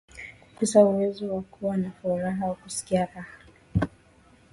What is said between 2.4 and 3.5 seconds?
au kusikia raha